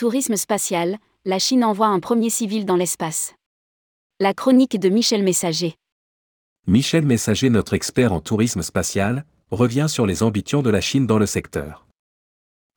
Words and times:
Tourisme 0.00 0.36
spatial, 0.36 0.96
la 1.26 1.38
Chine 1.38 1.62
envoie 1.62 1.88
un 1.88 2.00
premier 2.00 2.30
civil 2.30 2.64
dans 2.64 2.76
l'espace. 2.76 3.34
La 4.18 4.32
chronique 4.32 4.80
de 4.80 4.88
Michel 4.88 5.22
Messager. 5.22 5.74
Michel 6.66 7.04
Messager, 7.04 7.50
notre 7.50 7.74
expert 7.74 8.10
en 8.14 8.20
tourisme 8.20 8.62
spatial, 8.62 9.26
revient 9.50 9.88
sur 9.90 10.06
les 10.06 10.22
ambitions 10.22 10.62
de 10.62 10.70
la 10.70 10.80
Chine 10.80 11.06
dans 11.06 11.18
le 11.18 11.26
secteur. 11.26 11.86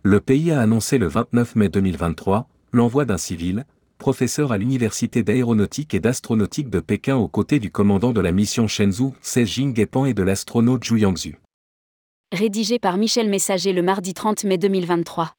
Le 0.04 0.20
pays 0.20 0.52
a 0.52 0.60
annoncé 0.60 0.98
le 0.98 1.08
29 1.08 1.56
mai 1.56 1.70
2023 1.70 2.50
l'envoi 2.74 3.06
d'un 3.06 3.18
civil, 3.18 3.64
professeur 4.00 4.52
à 4.52 4.58
l'Université 4.58 5.24
d'aéronautique 5.24 5.94
et 5.94 6.02
d'astronautique 6.02 6.70
de 6.70 6.82
Pékin 6.82 7.16
aux 7.16 7.30
côtés 7.30 7.60
du 7.60 7.72
commandant 7.72 8.12
de 8.12 8.20
la 8.20 8.34
mission 8.34 8.68
Shenzhou, 8.68 9.16
16 9.22 9.48
Jinggepan 9.48 10.08
et 10.08 10.14
de 10.14 10.24
l'astronaute 10.24 10.84
Zhu 10.84 11.00
Yangzhu. 11.00 11.40
Rédigé 12.34 12.80
par 12.80 12.98
Michel 12.98 13.30
Messager 13.30 13.72
le 13.72 13.82
mardi 13.82 14.14
30 14.14 14.44
mai 14.44 14.58
2023. 14.58 15.34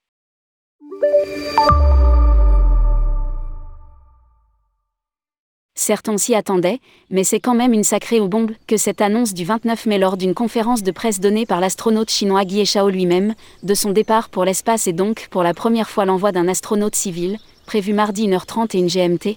Certes, 5.87 6.09
on 6.09 6.17
s'y 6.17 6.35
attendait, 6.35 6.81
mais 7.11 7.25
c'est 7.25 7.41
quand 7.41 7.55
même 7.55 7.75
une 7.75 7.85
sacrée 7.85 8.19
bombe 8.19 8.53
que 8.67 8.79
cette 8.79 9.03
annonce 9.03 9.35
du 9.35 9.45
29 9.45 9.85
mai 9.85 9.99
lors 9.99 10.17
d'une 10.17 10.33
conférence 10.33 10.83
de 10.83 10.91
presse 10.91 11.21
donnée 11.21 11.45
par 11.45 11.61
l'astronaute 11.61 12.11
chinois 12.11 12.47
Guy 12.47 12.65
Shao 12.65 12.89
lui-même, 12.89 13.35
de 13.63 13.75
son 13.75 13.91
départ 13.91 14.31
pour 14.31 14.47
l'espace 14.47 14.87
et 14.87 14.95
donc 14.95 15.29
pour 15.31 15.43
la 15.43 15.53
première 15.53 15.91
fois 15.91 16.07
l'envoi 16.07 16.33
d'un 16.33 16.49
astronaute 16.49 16.95
civil, 16.95 17.39
prévu 17.67 17.93
mardi 17.93 18.27
1h30 18.27 18.75
et 18.75 18.79
une 18.79 18.87
GMT. 18.87 19.37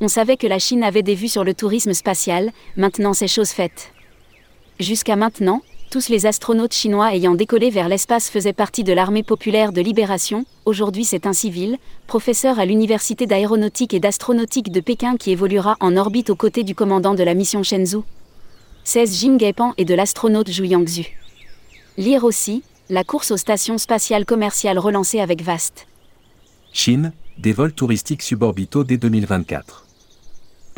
On 0.00 0.08
savait 0.08 0.38
que 0.38 0.46
la 0.46 0.58
Chine 0.58 0.82
avait 0.82 1.02
des 1.02 1.14
vues 1.14 1.28
sur 1.28 1.44
le 1.44 1.52
tourisme 1.52 1.92
spatial, 1.92 2.52
maintenant 2.76 3.12
c'est 3.12 3.28
chose 3.28 3.50
faite. 3.50 3.92
Jusqu'à 4.78 5.16
maintenant, 5.16 5.60
tous 5.90 6.08
les 6.08 6.24
astronautes 6.24 6.72
chinois 6.72 7.12
ayant 7.14 7.34
décollé 7.34 7.68
vers 7.68 7.88
l'espace 7.88 8.30
faisaient 8.30 8.52
partie 8.52 8.84
de 8.84 8.92
l'armée 8.92 9.24
populaire 9.24 9.72
de 9.72 9.80
libération, 9.80 10.46
aujourd'hui 10.64 11.04
c'est 11.04 11.26
un 11.26 11.32
civil, 11.32 11.78
professeur 12.06 12.60
à 12.60 12.64
l'université 12.64 13.26
d'aéronautique 13.26 13.92
et 13.92 13.98
d'astronautique 13.98 14.70
de 14.70 14.78
Pékin 14.78 15.16
qui 15.16 15.32
évoluera 15.32 15.76
en 15.80 15.96
orbite 15.96 16.30
aux 16.30 16.36
côtés 16.36 16.62
du 16.62 16.76
commandant 16.76 17.14
de 17.14 17.24
la 17.24 17.34
mission 17.34 17.64
Shenzhou. 17.64 18.04
16 18.84 19.18
Jing 19.18 19.36
Gaipan 19.36 19.74
et 19.78 19.84
de 19.84 19.94
l'astronaute 19.94 20.48
Zhu 20.48 20.68
Yangzhu. 20.68 21.06
Lire 21.98 22.22
aussi, 22.22 22.62
la 22.88 23.02
course 23.02 23.32
aux 23.32 23.36
stations 23.36 23.76
spatiales 23.76 24.24
commerciales 24.24 24.78
relancée 24.78 25.18
avec 25.18 25.42
VAST. 25.42 25.88
Chine, 26.72 27.12
des 27.36 27.52
vols 27.52 27.72
touristiques 27.72 28.22
suborbitaux 28.22 28.84
dès 28.84 28.96
2024. 28.96 29.86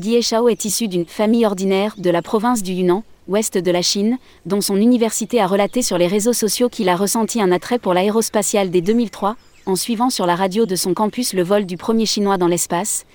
Guy 0.01 0.23
Shao 0.23 0.49
est 0.49 0.65
issu 0.65 0.89
d'une 0.89 1.07
famille 1.07 1.45
ordinaire 1.45 1.97
de 1.99 2.09
la 2.09 2.23
province 2.23 2.63
du 2.63 2.73
Yunnan, 2.73 3.05
ouest 3.29 3.59
de 3.59 3.71
la 3.71 3.83
Chine, 3.83 4.19
dont 4.47 4.61
son 4.61 4.77
université 4.77 5.41
a 5.41 5.47
relaté 5.47 5.83
sur 5.83 5.99
les 5.99 6.07
réseaux 6.07 6.33
sociaux 6.33 6.69
qu'il 6.69 6.89
a 6.89 6.97
ressenti 6.97 7.41
un 7.41 7.53
attrait 7.53 7.79
pour 7.79 7.95
l'aérospatial 7.95 8.71
dès 8.71 8.81
2003, 8.81 9.37
en 9.67 9.77
suivant 9.77 10.11
sur 10.11 10.27
la 10.27 10.35
radio 10.35 10.67
de 10.67 10.77
son 10.77 10.95
campus 10.95 11.35
le 11.35 11.43
vol 11.43 11.67
du 11.67 11.77
premier 11.77 12.07
Chinois 12.07 12.39
dans 12.39 12.49
l'espace. 12.49 13.07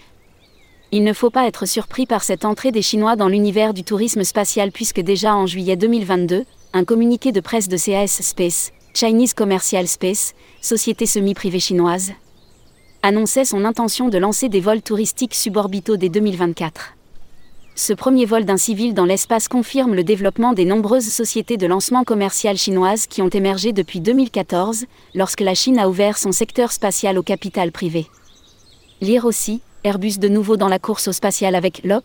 Il 0.91 1.03
ne 1.03 1.13
faut 1.13 1.29
pas 1.29 1.47
être 1.47 1.65
surpris 1.65 2.05
par 2.05 2.23
cette 2.23 2.45
entrée 2.45 2.71
des 2.71 2.81
Chinois 2.81 3.15
dans 3.17 3.27
l'univers 3.27 3.73
du 3.73 3.83
tourisme 3.83 4.23
spatial 4.23 4.71
puisque 4.71 5.01
déjà 5.01 5.35
en 5.35 5.45
juillet 5.45 5.75
2022, 5.75 6.45
un 6.73 6.83
communiqué 6.85 7.31
de 7.31 7.41
presse 7.41 7.67
de 7.67 7.77
CAS 7.77 8.21
Space, 8.21 8.71
Chinese 8.93 9.33
Commercial 9.33 9.87
Space, 9.87 10.33
société 10.61 11.05
semi-privée 11.05 11.59
chinoise, 11.59 12.13
annonçait 13.03 13.45
son 13.45 13.65
intention 13.65 14.07
de 14.09 14.17
lancer 14.17 14.47
des 14.49 14.61
vols 14.61 14.81
touristiques 14.81 15.35
suborbitaux 15.35 15.97
dès 15.97 16.09
2024 16.09 16.96
ce 17.77 17.93
premier 17.93 18.25
vol 18.25 18.43
d'un 18.43 18.57
civil 18.57 18.95
dans 18.95 19.05
l'espace 19.05 19.47
confirme 19.47 19.93
le 19.93 20.03
développement 20.03 20.53
des 20.53 20.65
nombreuses 20.65 21.07
sociétés 21.07 21.57
de 21.57 21.67
lancement 21.67 22.03
commercial 22.03 22.57
chinoises 22.57 23.05
qui 23.05 23.21
ont 23.21 23.29
émergé 23.29 23.71
depuis 23.71 24.01
2014, 24.01 24.85
lorsque 25.13 25.41
la 25.41 25.53
Chine 25.53 25.77
a 25.77 25.87
ouvert 25.87 26.17
son 26.17 26.31
secteur 26.31 26.71
spatial 26.71 27.19
au 27.19 27.23
capital 27.23 27.71
privé. 27.71 28.07
Lire 28.99 29.25
aussi, 29.25 29.61
Airbus 29.83 30.17
de 30.17 30.27
nouveau 30.27 30.57
dans 30.57 30.69
la 30.69 30.79
course 30.79 31.07
au 31.07 31.11
spatial 31.11 31.53
avec 31.53 31.83
l'OP 31.83 32.03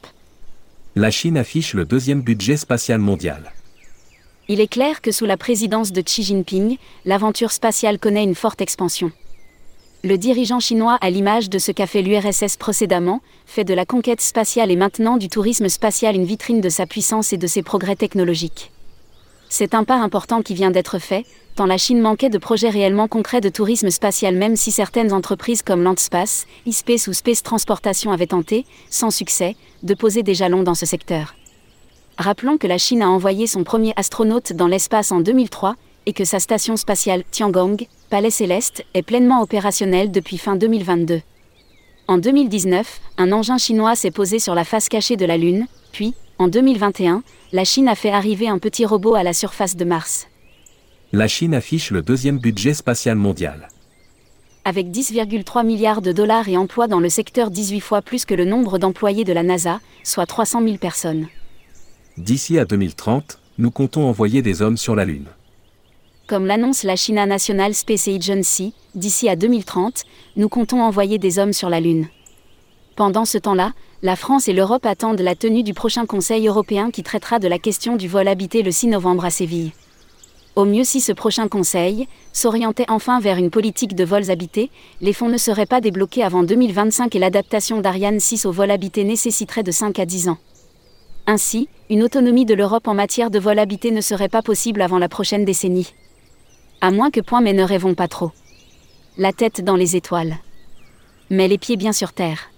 La 0.94 1.10
Chine 1.10 1.38
affiche 1.38 1.72
le 1.72 1.86
deuxième 1.86 2.20
budget 2.20 2.58
spatial 2.58 3.00
mondial. 3.00 3.54
Il 4.48 4.60
est 4.60 4.70
clair 4.70 5.00
que 5.00 5.10
sous 5.10 5.24
la 5.24 5.38
présidence 5.38 5.90
de 5.90 6.02
Xi 6.02 6.22
Jinping, 6.22 6.76
l'aventure 7.06 7.50
spatiale 7.50 7.98
connaît 7.98 8.24
une 8.24 8.34
forte 8.34 8.60
expansion 8.60 9.10
le 10.04 10.18
dirigeant 10.18 10.58
chinois, 10.58 10.98
à 11.00 11.10
l'image 11.10 11.48
de 11.48 11.58
ce 11.58 11.70
qu'a 11.70 11.86
fait 11.86 12.02
l'URSS 12.02 12.56
précédemment, 12.56 13.20
fait 13.46 13.62
de 13.62 13.72
la 13.72 13.86
conquête 13.86 14.20
spatiale 14.20 14.72
et 14.72 14.76
maintenant 14.76 15.16
du 15.16 15.28
tourisme 15.28 15.68
spatial 15.68 16.16
une 16.16 16.24
vitrine 16.24 16.60
de 16.60 16.68
sa 16.68 16.86
puissance 16.86 17.32
et 17.32 17.36
de 17.36 17.46
ses 17.46 17.62
progrès 17.62 17.94
technologiques. 17.94 18.72
C'est 19.48 19.74
un 19.74 19.84
pas 19.84 19.98
important 19.98 20.42
qui 20.42 20.54
vient 20.54 20.72
d'être 20.72 20.98
fait, 20.98 21.24
tant 21.54 21.66
la 21.66 21.78
Chine 21.78 22.00
manquait 22.00 22.30
de 22.30 22.38
projets 22.38 22.70
réellement 22.70 23.06
concrets 23.06 23.40
de 23.40 23.48
tourisme 23.48 23.90
spatial 23.90 24.34
même 24.34 24.56
si 24.56 24.72
certaines 24.72 25.12
entreprises 25.12 25.62
comme 25.62 25.84
Landspace, 25.84 26.46
eSpace 26.66 27.06
ou 27.06 27.12
Space 27.12 27.44
Transportation 27.44 28.10
avaient 28.10 28.26
tenté, 28.26 28.66
sans 28.90 29.10
succès, 29.10 29.54
de 29.84 29.94
poser 29.94 30.24
des 30.24 30.34
jalons 30.34 30.64
dans 30.64 30.74
ce 30.74 30.86
secteur. 30.86 31.36
Rappelons 32.18 32.58
que 32.58 32.66
la 32.66 32.78
Chine 32.78 33.02
a 33.02 33.08
envoyé 33.08 33.46
son 33.46 33.62
premier 33.62 33.92
astronaute 33.94 34.52
dans 34.52 34.66
l'espace 34.66 35.12
en 35.12 35.20
2003 35.20 35.76
et 36.06 36.12
que 36.12 36.24
sa 36.24 36.40
station 36.40 36.76
spatiale 36.76 37.22
Tiangong, 37.30 37.86
Palais 38.12 38.28
Céleste, 38.28 38.84
est 38.92 39.00
pleinement 39.00 39.40
opérationnelle 39.40 40.10
depuis 40.10 40.36
fin 40.36 40.54
2022. 40.54 41.22
En 42.08 42.18
2019, 42.18 43.00
un 43.16 43.32
engin 43.32 43.56
chinois 43.56 43.96
s'est 43.96 44.10
posé 44.10 44.38
sur 44.38 44.54
la 44.54 44.64
face 44.64 44.90
cachée 44.90 45.16
de 45.16 45.24
la 45.24 45.38
Lune, 45.38 45.66
puis, 45.92 46.12
en 46.36 46.48
2021, 46.48 47.22
la 47.52 47.64
Chine 47.64 47.88
a 47.88 47.94
fait 47.94 48.10
arriver 48.10 48.48
un 48.48 48.58
petit 48.58 48.84
robot 48.84 49.14
à 49.14 49.22
la 49.22 49.32
surface 49.32 49.76
de 49.76 49.86
Mars. 49.86 50.28
La 51.12 51.26
Chine 51.26 51.54
affiche 51.54 51.90
le 51.90 52.02
deuxième 52.02 52.38
budget 52.38 52.74
spatial 52.74 53.16
mondial. 53.16 53.68
Avec 54.66 54.88
10,3 54.88 55.64
milliards 55.64 56.02
de 56.02 56.12
dollars 56.12 56.50
et 56.50 56.58
emplois 56.58 56.88
dans 56.88 57.00
le 57.00 57.08
secteur 57.08 57.50
18 57.50 57.80
fois 57.80 58.02
plus 58.02 58.26
que 58.26 58.34
le 58.34 58.44
nombre 58.44 58.76
d'employés 58.76 59.24
de 59.24 59.32
la 59.32 59.42
NASA, 59.42 59.80
soit 60.04 60.26
300 60.26 60.62
000 60.62 60.76
personnes. 60.76 61.28
D'ici 62.18 62.58
à 62.58 62.66
2030, 62.66 63.38
nous 63.56 63.70
comptons 63.70 64.06
envoyer 64.06 64.42
des 64.42 64.60
hommes 64.60 64.76
sur 64.76 64.94
la 64.94 65.06
Lune. 65.06 65.28
Comme 66.32 66.46
l'annonce 66.46 66.82
la 66.82 66.96
China 66.96 67.26
National 67.26 67.74
Space 67.74 68.08
Agency, 68.08 68.72
d'ici 68.94 69.28
à 69.28 69.36
2030, 69.36 70.04
nous 70.36 70.48
comptons 70.48 70.80
envoyer 70.80 71.18
des 71.18 71.38
hommes 71.38 71.52
sur 71.52 71.68
la 71.68 71.78
Lune. 71.78 72.08
Pendant 72.96 73.26
ce 73.26 73.36
temps-là, 73.36 73.74
la 74.02 74.16
France 74.16 74.48
et 74.48 74.54
l'Europe 74.54 74.86
attendent 74.86 75.20
la 75.20 75.34
tenue 75.34 75.62
du 75.62 75.74
prochain 75.74 76.06
Conseil 76.06 76.48
européen 76.48 76.90
qui 76.90 77.02
traitera 77.02 77.38
de 77.38 77.48
la 77.48 77.58
question 77.58 77.96
du 77.96 78.08
vol 78.08 78.28
habité 78.28 78.62
le 78.62 78.70
6 78.70 78.86
novembre 78.86 79.26
à 79.26 79.30
Séville. 79.30 79.72
Au 80.56 80.64
mieux 80.64 80.84
si 80.84 81.02
ce 81.02 81.12
prochain 81.12 81.48
Conseil 81.48 82.08
s'orientait 82.32 82.88
enfin 82.88 83.20
vers 83.20 83.36
une 83.36 83.50
politique 83.50 83.94
de 83.94 84.04
vols 84.04 84.30
habités, 84.30 84.70
les 85.02 85.12
fonds 85.12 85.28
ne 85.28 85.36
seraient 85.36 85.66
pas 85.66 85.82
débloqués 85.82 86.22
avant 86.22 86.44
2025 86.44 87.14
et 87.14 87.18
l'adaptation 87.18 87.82
d'Ariane 87.82 88.20
6 88.20 88.46
au 88.46 88.52
vol 88.52 88.70
habité 88.70 89.04
nécessiterait 89.04 89.64
de 89.64 89.70
5 89.70 89.98
à 89.98 90.06
10 90.06 90.30
ans. 90.30 90.38
Ainsi, 91.26 91.68
une 91.90 92.02
autonomie 92.02 92.46
de 92.46 92.54
l'Europe 92.54 92.88
en 92.88 92.94
matière 92.94 93.30
de 93.30 93.38
vol 93.38 93.58
habité 93.58 93.90
ne 93.90 94.00
serait 94.00 94.30
pas 94.30 94.40
possible 94.40 94.80
avant 94.80 94.98
la 94.98 95.10
prochaine 95.10 95.44
décennie. 95.44 95.92
À 96.84 96.90
moins 96.90 97.12
que 97.12 97.20
point 97.20 97.40
mais 97.40 97.52
ne 97.52 97.62
rêvons 97.62 97.94
pas 97.94 98.08
trop. 98.08 98.32
La 99.16 99.32
tête 99.32 99.62
dans 99.62 99.76
les 99.76 99.94
étoiles. 99.94 100.38
Mais 101.30 101.46
les 101.46 101.56
pieds 101.56 101.76
bien 101.76 101.92
sur 101.92 102.12
terre. 102.12 102.50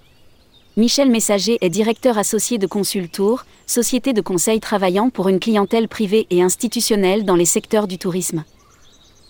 Michel 0.78 1.10
Messager 1.10 1.58
est 1.60 1.68
directeur 1.68 2.16
associé 2.16 2.56
de 2.56 2.66
Consultour, 2.66 3.44
société 3.66 4.14
de 4.14 4.22
conseil 4.22 4.60
travaillant 4.60 5.10
pour 5.10 5.28
une 5.28 5.40
clientèle 5.40 5.88
privée 5.88 6.26
et 6.30 6.40
institutionnelle 6.40 7.26
dans 7.26 7.36
les 7.36 7.44
secteurs 7.44 7.86
du 7.86 7.98
tourisme. 7.98 8.44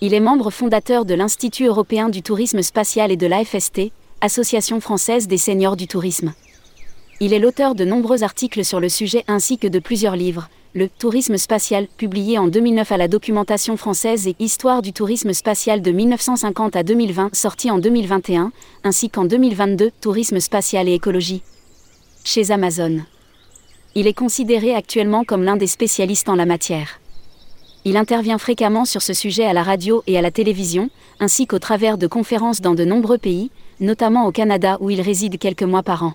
Il 0.01 0.15
est 0.15 0.21
membre 0.21 0.53
fondateur 0.53 1.05
de 1.05 1.15
l'Institut 1.15 1.67
européen 1.67 2.09
du 2.09 2.23
tourisme 2.23 2.63
spatial 2.63 3.11
et 3.11 3.17
de 3.17 3.27
l'AFST, 3.27 3.91
Association 4.21 4.81
française 4.81 5.27
des 5.27 5.39
seniors 5.39 5.75
du 5.75 5.89
tourisme. 5.89 6.35
Il 7.19 7.33
est 7.33 7.41
l'auteur 7.41 7.75
de 7.75 7.85
nombreux 7.85 8.23
articles 8.23 8.65
sur 8.65 8.79
le 8.79 8.89
sujet 8.89 9.25
ainsi 9.27 9.59
que 9.59 9.67
de 9.67 9.81
plusieurs 9.81 10.15
livres, 10.15 10.49
le 10.77 10.89
Tourisme 10.89 11.37
spatial, 11.37 11.87
publié 11.97 12.37
en 12.37 12.49
2009 12.49 12.91
à 12.91 12.97
la 12.97 13.07
documentation 13.07 13.77
française 13.77 14.27
et 14.27 14.35
Histoire 14.41 14.83
du 14.83 14.93
tourisme 14.93 15.33
spatial 15.33 15.81
de 15.83 15.93
1950 15.93 16.75
à 16.75 16.83
2020, 16.83 17.33
sorti 17.33 17.71
en 17.71 17.79
2021, 17.79 18.51
ainsi 18.83 19.09
qu'en 19.09 19.25
2022, 19.25 19.93
Tourisme 20.01 20.41
spatial 20.41 20.89
et 20.89 20.95
écologie. 20.95 21.43
Chez 22.25 22.51
Amazon. 22.51 23.03
Il 23.95 24.09
est 24.09 24.15
considéré 24.15 24.75
actuellement 24.75 25.23
comme 25.23 25.45
l'un 25.45 25.57
des 25.57 25.69
spécialistes 25.69 26.29
en 26.29 26.35
la 26.35 26.45
matière. 26.45 26.99
Il 27.85 27.97
intervient 27.97 28.39
fréquemment 28.39 28.85
sur 28.85 29.03
ce 29.03 29.13
sujet 29.13 29.45
à 29.45 29.53
la 29.53 29.63
radio 29.63 30.03
et 30.09 30.19
à 30.19 30.23
la 30.23 30.33
télévision, 30.33 30.91
ainsi 31.21 31.47
qu'au 31.47 31.61
travers 31.61 31.99
de 31.99 32.09
conférences 32.09 32.61
dans 32.61 32.75
de 32.75 32.85
nombreux 32.85 33.19
pays, 33.19 33.53
notamment 33.79 34.27
au 34.27 34.33
Canada 34.33 34.79
où 34.81 34.91
il 34.91 35.01
réside 35.01 35.39
quelques 35.39 35.63
mois 35.63 35.85
par 35.85 36.03
an. 36.03 36.15